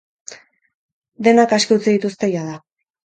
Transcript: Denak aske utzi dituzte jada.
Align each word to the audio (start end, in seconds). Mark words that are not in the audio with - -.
Denak 1.27 1.53
aske 1.59 1.77
utzi 1.81 1.89
dituzte 1.97 2.31
jada. 2.37 2.57